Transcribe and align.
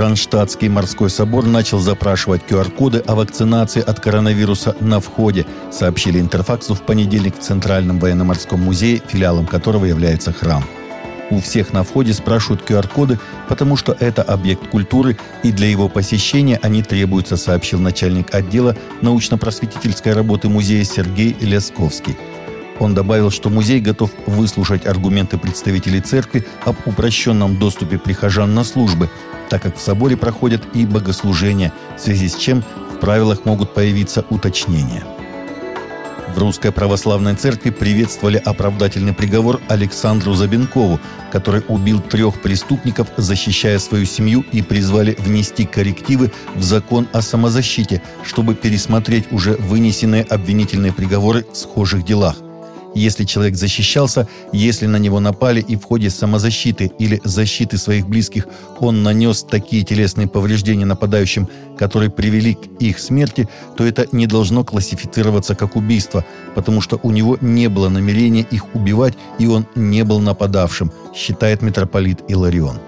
Кронштадтский 0.00 0.70
морской 0.70 1.10
собор 1.10 1.44
начал 1.44 1.78
запрашивать 1.78 2.40
QR-коды 2.48 3.02
о 3.06 3.14
вакцинации 3.14 3.82
от 3.82 4.00
коронавируса 4.00 4.74
на 4.80 4.98
входе, 4.98 5.44
сообщили 5.70 6.18
Интерфаксу 6.18 6.74
в 6.74 6.80
понедельник 6.80 7.36
в 7.36 7.42
Центральном 7.42 7.98
военно-морском 7.98 8.62
музее, 8.62 9.02
филиалом 9.06 9.46
которого 9.46 9.84
является 9.84 10.32
храм. 10.32 10.64
У 11.28 11.38
всех 11.42 11.74
на 11.74 11.84
входе 11.84 12.14
спрашивают 12.14 12.62
QR-коды, 12.66 13.18
потому 13.46 13.76
что 13.76 13.94
это 14.00 14.22
объект 14.22 14.70
культуры, 14.70 15.18
и 15.42 15.52
для 15.52 15.66
его 15.68 15.90
посещения 15.90 16.58
они 16.62 16.82
требуются, 16.82 17.36
сообщил 17.36 17.78
начальник 17.78 18.34
отдела 18.34 18.76
научно-просветительской 19.02 20.14
работы 20.14 20.48
музея 20.48 20.82
Сергей 20.82 21.36
Лясковский. 21.42 22.16
Он 22.80 22.94
добавил, 22.94 23.30
что 23.30 23.50
музей 23.50 23.78
готов 23.78 24.10
выслушать 24.26 24.86
аргументы 24.86 25.36
представителей 25.38 26.00
церкви 26.00 26.46
об 26.64 26.76
упрощенном 26.86 27.58
доступе 27.58 27.98
прихожан 27.98 28.54
на 28.54 28.64
службы, 28.64 29.10
так 29.50 29.62
как 29.62 29.76
в 29.76 29.80
соборе 29.80 30.16
проходят 30.16 30.62
и 30.74 30.86
богослужения, 30.86 31.72
в 31.96 32.00
связи 32.00 32.28
с 32.28 32.36
чем 32.36 32.64
в 32.94 32.98
правилах 32.98 33.44
могут 33.44 33.74
появиться 33.74 34.24
уточнения. 34.30 35.04
В 36.34 36.38
Русской 36.38 36.70
Православной 36.70 37.34
Церкви 37.34 37.70
приветствовали 37.70 38.36
оправдательный 38.36 39.12
приговор 39.12 39.60
Александру 39.68 40.34
Забенкову, 40.34 41.00
который 41.32 41.62
убил 41.68 42.00
трех 42.00 42.40
преступников, 42.40 43.08
защищая 43.16 43.78
свою 43.80 44.06
семью, 44.06 44.44
и 44.52 44.62
призвали 44.62 45.16
внести 45.18 45.66
коррективы 45.66 46.32
в 46.54 46.62
закон 46.62 47.08
о 47.12 47.20
самозащите, 47.20 48.00
чтобы 48.24 48.54
пересмотреть 48.54 49.32
уже 49.32 49.54
вынесенные 49.54 50.22
обвинительные 50.22 50.92
приговоры 50.92 51.44
в 51.52 51.56
схожих 51.56 52.04
делах 52.04 52.36
если 52.94 53.24
человек 53.24 53.56
защищался, 53.56 54.28
если 54.52 54.86
на 54.86 54.96
него 54.96 55.20
напали 55.20 55.60
и 55.60 55.76
в 55.76 55.82
ходе 55.82 56.10
самозащиты 56.10 56.90
или 56.98 57.20
защиты 57.24 57.78
своих 57.78 58.08
близких 58.08 58.46
он 58.78 59.02
нанес 59.02 59.42
такие 59.42 59.84
телесные 59.84 60.28
повреждения 60.28 60.86
нападающим, 60.86 61.48
которые 61.78 62.10
привели 62.10 62.54
к 62.54 62.66
их 62.80 62.98
смерти, 62.98 63.48
то 63.76 63.84
это 63.84 64.06
не 64.12 64.26
должно 64.26 64.64
классифицироваться 64.64 65.54
как 65.54 65.76
убийство, 65.76 66.24
потому 66.54 66.80
что 66.80 66.98
у 67.02 67.10
него 67.10 67.38
не 67.40 67.68
было 67.68 67.88
намерения 67.88 68.46
их 68.50 68.74
убивать 68.74 69.14
и 69.38 69.46
он 69.46 69.66
не 69.74 70.04
был 70.04 70.20
нападавшим, 70.20 70.92
считает 71.14 71.62
митрополит 71.62 72.20
Иларион. 72.28 72.78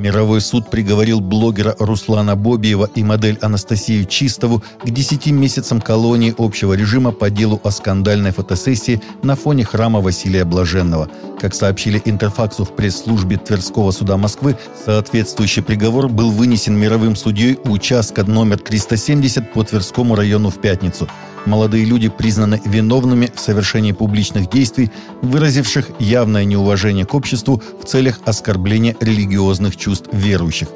Мировой 0.00 0.40
суд 0.40 0.70
приговорил 0.70 1.20
блогера 1.20 1.76
Руслана 1.78 2.34
Бобиева 2.34 2.88
и 2.94 3.04
модель 3.04 3.36
Анастасию 3.42 4.06
Чистову 4.06 4.62
к 4.82 4.88
10 4.88 5.26
месяцам 5.26 5.82
колонии 5.82 6.34
общего 6.38 6.72
режима 6.72 7.12
по 7.12 7.28
делу 7.28 7.60
о 7.64 7.70
скандальной 7.70 8.30
фотосессии 8.30 9.02
на 9.22 9.36
фоне 9.36 9.66
храма 9.66 10.00
Василия 10.00 10.46
Блаженного. 10.46 11.10
Как 11.38 11.54
сообщили 11.54 12.00
Интерфаксу 12.06 12.64
в 12.64 12.74
пресс-службе 12.74 13.36
Тверского 13.36 13.90
суда 13.90 14.16
Москвы, 14.16 14.56
соответствующий 14.86 15.62
приговор 15.62 16.08
был 16.08 16.30
вынесен 16.30 16.78
мировым 16.78 17.14
судьей 17.14 17.58
участка 17.64 18.24
номер 18.24 18.56
370 18.56 19.52
по 19.52 19.64
Тверскому 19.64 20.14
району 20.14 20.48
в 20.48 20.62
пятницу– 20.62 21.08
молодые 21.46 21.84
люди 21.84 22.08
признаны 22.08 22.60
виновными 22.64 23.30
в 23.34 23.40
совершении 23.40 23.92
публичных 23.92 24.50
действий, 24.50 24.90
выразивших 25.22 25.90
явное 25.98 26.44
неуважение 26.44 27.06
к 27.06 27.14
обществу 27.14 27.62
в 27.80 27.84
целях 27.84 28.20
оскорбления 28.24 28.96
религиозных 29.00 29.76
чувств 29.76 30.08
верующих. 30.12 30.68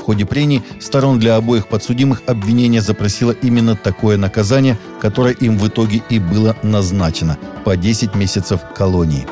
В 0.00 0.04
ходе 0.06 0.24
прений 0.24 0.62
сторон 0.80 1.18
для 1.18 1.34
обоих 1.34 1.66
подсудимых 1.66 2.22
обвинение 2.26 2.80
запросило 2.80 3.32
именно 3.32 3.74
такое 3.74 4.16
наказание, 4.16 4.78
которое 5.00 5.34
им 5.34 5.58
в 5.58 5.66
итоге 5.66 6.00
и 6.08 6.18
было 6.18 6.56
назначено– 6.62 7.38
по 7.64 7.76
10 7.76 8.14
месяцев 8.14 8.60
колонии. 8.76 9.26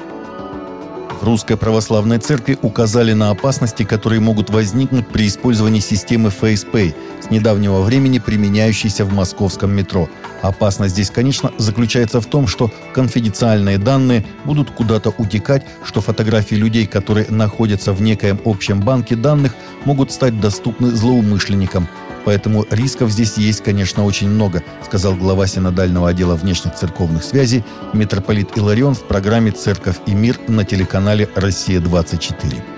Русской 1.23 1.57
Православной 1.57 2.19
Церкви 2.19 2.59
указали 2.61 3.13
на 3.13 3.31
опасности, 3.31 3.85
которые 3.85 4.21
могут 4.21 4.51
возникнуть 4.51 5.07
при 5.07 5.27
использовании 5.27 5.81
системы 5.81 6.31
FacePay, 6.31 6.95
с 7.23 7.31
недавнего 7.31 7.81
времени 7.81 8.19
применяющейся 8.19 9.05
в 9.05 9.13
московском 9.13 9.71
метро. 9.71 10.09
Опасность 10.45 10.93
здесь, 10.93 11.11
конечно, 11.11 11.53
заключается 11.57 12.21
в 12.21 12.27
том, 12.27 12.47
что 12.47 12.71
конфиденциальные 12.93 13.79
данные 13.79 14.27
будут 14.45 14.71
куда-то 14.71 15.15
утекать, 15.17 15.65
что 15.83 16.03
фотографии 16.03 16.55
людей, 16.55 16.87
которые 16.87 17.27
находятся 17.31 17.95
в 17.95 18.03
некоем 18.03 18.39
общем 18.45 18.83
банке 18.83 19.17
данных, 19.17 19.55
могут 19.87 20.13
стать 20.13 20.39
доступны 20.41 20.91
злоумышленникам– 20.91 21.89
Поэтому 22.25 22.65
рисков 22.71 23.11
здесь 23.11 23.37
есть, 23.37 23.63
конечно, 23.63 24.05
очень 24.05 24.31
много, 24.31 24.63
сказал 24.87 25.15
глава 25.15 25.47
синодального 25.47 26.09
отдела 26.09 26.37
внешних 26.37 26.75
церковных 26.75 27.23
связей 27.23 27.63
митрополит 27.93 28.57
Иларион 28.57 28.95
в 28.95 29.03
программе 29.03 29.51
«Церковь 29.51 29.97
и 30.07 30.15
мир» 30.15 30.39
на 30.49 30.65
телеканале 30.65 31.29
«Россия-24». 31.35 32.74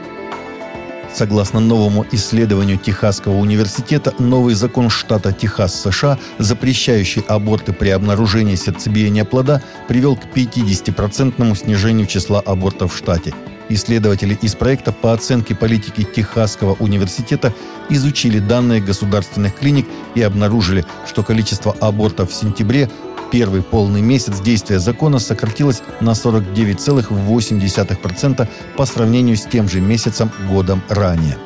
Согласно 1.16 1.60
новому 1.60 2.04
исследованию 2.12 2.76
Техасского 2.76 3.38
университета, 3.38 4.12
новый 4.18 4.52
закон 4.52 4.90
штата 4.90 5.32
Техас, 5.32 5.80
США, 5.80 6.18
запрещающий 6.38 7.22
аборты 7.22 7.72
при 7.72 7.88
обнаружении 7.88 8.54
сердцебиения 8.54 9.24
плода, 9.24 9.62
привел 9.88 10.16
к 10.16 10.24
50% 10.34 11.56
снижению 11.56 12.06
числа 12.06 12.40
абортов 12.40 12.92
в 12.92 12.98
штате– 12.98 13.32
Исследователи 13.68 14.38
из 14.42 14.54
проекта 14.54 14.92
по 14.92 15.12
оценке 15.12 15.54
политики 15.56 16.04
Техасского 16.04 16.74
университета 16.78 17.52
изучили 17.88 18.38
данные 18.38 18.80
государственных 18.80 19.56
клиник 19.56 19.86
и 20.14 20.22
обнаружили, 20.22 20.84
что 21.04 21.24
количество 21.24 21.74
абортов 21.80 22.30
в 22.30 22.34
сентябре 22.34 22.88
первый 23.30 23.62
полный 23.62 24.02
месяц 24.02 24.40
действия 24.40 24.78
закона 24.78 25.18
сократилось 25.18 25.82
на 26.00 26.10
49,8% 26.10 28.48
по 28.76 28.86
сравнению 28.86 29.36
с 29.36 29.42
тем 29.42 29.68
же 29.68 29.80
месяцем 29.80 30.30
годом 30.48 30.80
ранее. 30.88 31.36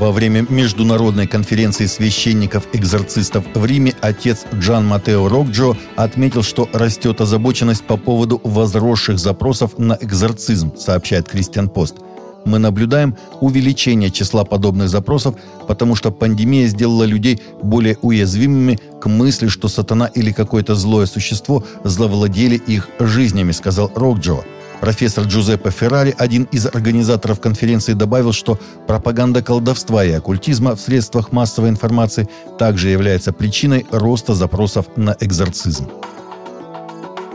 Во 0.00 0.12
время 0.12 0.46
международной 0.48 1.26
конференции 1.26 1.84
священников-экзорцистов 1.84 3.44
в 3.54 3.66
Риме 3.66 3.92
отец 4.00 4.46
Джан 4.54 4.86
Матео 4.86 5.28
Рокджо 5.28 5.76
отметил, 5.94 6.42
что 6.42 6.66
растет 6.72 7.20
озабоченность 7.20 7.84
по 7.84 7.98
поводу 7.98 8.40
возросших 8.42 9.18
запросов 9.18 9.76
на 9.76 9.98
экзорцизм, 10.00 10.74
сообщает 10.74 11.28
Кристиан 11.28 11.68
Пост. 11.68 11.96
Мы 12.44 12.58
наблюдаем 12.58 13.16
увеличение 13.40 14.10
числа 14.10 14.44
подобных 14.44 14.88
запросов, 14.88 15.34
потому 15.68 15.94
что 15.94 16.10
пандемия 16.10 16.66
сделала 16.68 17.04
людей 17.04 17.40
более 17.62 17.98
уязвимыми 18.02 18.78
к 19.00 19.06
мысли, 19.08 19.48
что 19.48 19.68
сатана 19.68 20.06
или 20.06 20.32
какое-то 20.32 20.74
злое 20.74 21.06
существо 21.06 21.64
завладели 21.84 22.56
их 22.56 22.88
жизнями, 22.98 23.52
сказал 23.52 23.90
Рокджо. 23.94 24.42
Профессор 24.80 25.24
Джузеппе 25.24 25.70
Феррари, 25.70 26.14
один 26.16 26.44
из 26.44 26.64
организаторов 26.66 27.38
конференции, 27.38 27.92
добавил, 27.92 28.32
что 28.32 28.58
пропаганда 28.86 29.42
колдовства 29.42 30.02
и 30.02 30.10
оккультизма 30.12 30.74
в 30.74 30.80
средствах 30.80 31.32
массовой 31.32 31.68
информации 31.68 32.28
также 32.58 32.88
является 32.88 33.32
причиной 33.34 33.86
роста 33.90 34.34
запросов 34.34 34.86
на 34.96 35.14
экзорцизм. 35.20 35.86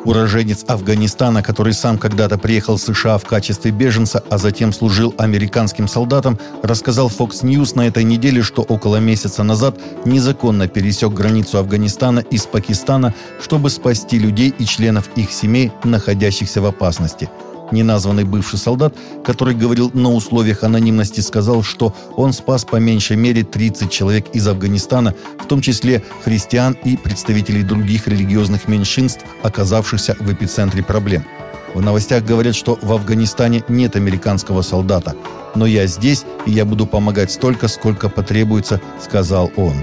Уроженец 0.05 0.63
Афганистана, 0.67 1.43
который 1.43 1.73
сам 1.73 1.97
когда-то 1.97 2.37
приехал 2.37 2.77
в 2.77 2.81
США 2.81 3.17
в 3.17 3.25
качестве 3.25 3.71
беженца, 3.71 4.23
а 4.29 4.37
затем 4.37 4.71
служил 4.71 5.13
американским 5.17 5.87
солдатом, 5.87 6.39
рассказал 6.63 7.09
Fox 7.09 7.43
News 7.43 7.75
на 7.75 7.87
этой 7.87 8.03
неделе, 8.03 8.41
что 8.41 8.61
около 8.61 8.97
месяца 8.97 9.43
назад 9.43 9.77
незаконно 10.05 10.67
пересек 10.67 11.11
границу 11.11 11.57
Афганистана 11.57 12.19
из 12.19 12.45
Пакистана, 12.45 13.13
чтобы 13.41 13.69
спасти 13.69 14.19
людей 14.19 14.53
и 14.57 14.65
членов 14.65 15.09
их 15.15 15.31
семей, 15.31 15.71
находящихся 15.83 16.61
в 16.61 16.65
опасности– 16.65 17.29
Неназванный 17.71 18.23
бывший 18.23 18.59
солдат, 18.59 18.95
который 19.23 19.55
говорил 19.55 19.91
на 19.93 20.13
условиях 20.13 20.63
анонимности, 20.63 21.21
сказал, 21.21 21.63
что 21.63 21.95
он 22.15 22.33
спас 22.33 22.63
по 22.63 22.75
меньшей 22.77 23.17
мере 23.17 23.43
30 23.43 23.91
человек 23.91 24.27
из 24.33 24.47
Афганистана, 24.47 25.13
в 25.39 25.45
том 25.47 25.61
числе 25.61 26.03
христиан 26.23 26.77
и 26.83 26.97
представителей 26.97 27.63
других 27.63 28.07
религиозных 28.07 28.67
меньшинств, 28.67 29.25
оказавшихся 29.43 30.15
в 30.19 30.31
эпицентре 30.31 30.83
проблем. 30.83 31.25
В 31.73 31.81
новостях 31.81 32.23
говорят, 32.23 32.55
что 32.55 32.79
в 32.81 32.93
Афганистане 32.93 33.63
нет 33.67 33.97
американского 33.97 34.61
солдата. 34.61 35.13
Но 35.55 35.65
я 35.65 35.87
здесь, 35.87 36.23
и 36.45 36.51
я 36.51 36.63
буду 36.65 36.85
помогать 36.85 37.31
столько, 37.31 37.67
сколько 37.67 38.07
потребуется, 38.07 38.79
сказал 39.01 39.51
он. 39.57 39.75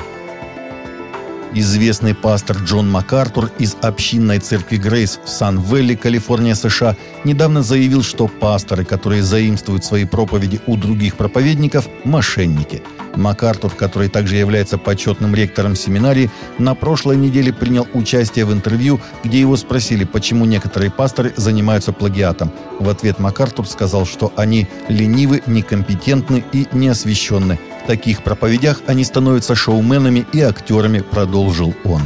Известный 1.54 2.14
пастор 2.14 2.56
Джон 2.56 2.90
МакАртур 2.90 3.50
из 3.58 3.76
общинной 3.82 4.38
церкви 4.38 4.78
Грейс 4.78 5.20
в 5.22 5.28
Сан-Вэлли, 5.28 5.96
Калифорния, 5.96 6.54
США, 6.54 6.96
недавно 7.24 7.62
заявил, 7.62 8.02
что 8.02 8.26
пасторы, 8.26 8.86
которые 8.86 9.22
заимствуют 9.22 9.84
свои 9.84 10.06
проповеди 10.06 10.62
у 10.66 10.78
других 10.78 11.16
проповедников, 11.16 11.86
мошенники. 12.04 12.82
МакАртур, 13.16 13.74
который 13.74 14.08
также 14.08 14.36
является 14.36 14.78
почетным 14.78 15.34
ректором 15.34 15.76
семинарии, 15.76 16.30
на 16.56 16.74
прошлой 16.74 17.18
неделе 17.18 17.52
принял 17.52 17.86
участие 17.92 18.46
в 18.46 18.52
интервью, 18.54 18.98
где 19.22 19.38
его 19.38 19.54
спросили, 19.56 20.04
почему 20.04 20.46
некоторые 20.46 20.90
пасторы 20.90 21.34
занимаются 21.36 21.92
плагиатом. 21.92 22.50
В 22.78 22.88
ответ 22.88 23.18
МакАртур 23.18 23.68
сказал, 23.68 24.06
что 24.06 24.32
они 24.36 24.68
ленивы, 24.88 25.42
некомпетентны 25.46 26.42
и 26.54 26.66
неосвященны– 26.72 27.58
в 27.82 27.86
таких 27.86 28.22
проповедях 28.22 28.80
они 28.86 29.04
становятся 29.04 29.54
шоуменами 29.54 30.26
и 30.32 30.40
актерами, 30.40 31.00
продолжил 31.00 31.74
он. 31.84 32.02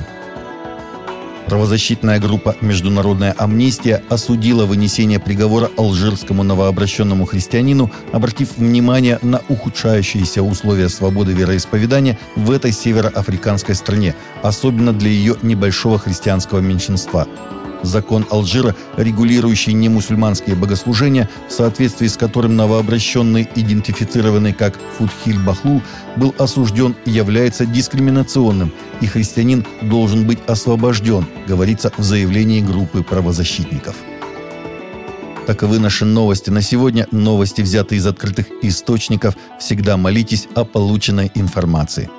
Правозащитная 1.47 2.19
группа 2.19 2.57
«Международная 2.61 3.33
амнистия» 3.39 4.03
осудила 4.09 4.67
вынесение 4.67 5.21
приговора 5.21 5.71
алжирскому 5.77 6.43
новообращенному 6.43 7.25
христианину, 7.25 7.93
обратив 8.13 8.57
внимание 8.57 9.21
на 9.23 9.41
ухудшающиеся 9.49 10.43
условия 10.43 10.89
свободы 10.89 11.33
вероисповедания 11.35 12.19
в 12.35 12.51
этой 12.51 12.73
североафриканской 12.73 13.77
стране, 13.77 14.17
особенно 14.43 14.93
для 14.93 15.11
ее 15.11 15.37
небольшого 15.43 16.01
христианского 16.01 16.59
меньшинства– 16.59 17.29
закон 17.83 18.27
Алжира, 18.31 18.75
регулирующий 18.97 19.73
немусульманские 19.73 20.57
богослужения, 20.57 21.29
в 21.49 21.53
соответствии 21.53 22.07
с 22.07 22.17
которым 22.17 22.57
новообращенный, 22.57 23.49
идентифицированный 23.55 24.53
как 24.53 24.79
Футхиль 24.99 25.39
Бахлу, 25.39 25.83
был 26.17 26.35
осужден 26.39 26.95
и 27.05 27.11
является 27.11 27.67
дискриминационным, 27.67 28.73
и 29.01 29.07
христианин 29.07 29.65
должен 29.83 30.27
быть 30.27 30.39
освобожден, 30.47 31.27
говорится 31.47 31.93
в 31.97 32.03
заявлении 32.03 32.61
группы 32.61 33.03
правозащитников. 33.03 33.95
Таковы 35.47 35.79
наши 35.79 36.05
новости 36.05 36.51
на 36.51 36.61
сегодня. 36.61 37.07
Новости 37.13 37.61
взяты 37.61 37.95
из 37.95 38.07
открытых 38.07 38.47
источников. 38.63 39.37
Всегда 39.61 39.97
молитесь 39.97 40.49
о 40.57 40.65
полученной 40.65 41.31
информации. 41.37 42.11